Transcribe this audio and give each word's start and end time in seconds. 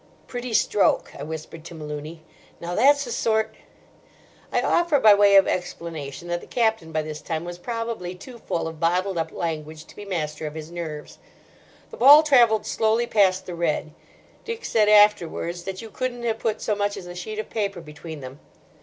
"Pretty 0.25 0.55
stroke," 0.55 1.11
I 1.15 1.21
whispered 1.21 1.63
to 1.65 1.75
Malooney; 1.75 2.23
"now, 2.59 2.73
that's 2.73 3.05
the 3.05 3.11
sort—" 3.11 3.53
I 4.51 4.59
offer, 4.59 4.99
by 4.99 5.13
way 5.13 5.35
of 5.35 5.45
explanation, 5.47 6.27
that 6.29 6.41
the 6.41 6.47
Captain 6.47 6.91
by 6.91 7.03
this 7.03 7.21
time 7.21 7.45
was 7.45 7.59
probably 7.59 8.15
too 8.15 8.39
full 8.39 8.67
of 8.67 8.79
bottled 8.79 9.19
up 9.19 9.31
language 9.31 9.85
to 9.85 9.95
be 9.95 10.03
master 10.03 10.47
of 10.47 10.55
his 10.55 10.71
nerves. 10.71 11.19
The 11.91 11.97
ball 11.97 12.23
travelled 12.23 12.65
slowly 12.65 13.05
past 13.05 13.45
the 13.45 13.53
red. 13.53 13.93
Dick 14.43 14.65
said 14.65 14.89
afterwards 14.89 15.65
that 15.65 15.83
you 15.83 15.91
couldn't 15.91 16.23
have 16.23 16.39
put 16.39 16.63
so 16.63 16.73
much 16.73 16.97
as 16.97 17.05
a 17.05 17.13
sheet 17.13 17.37
of 17.37 17.51
paper 17.51 17.79
between 17.79 18.21
them. 18.21 18.39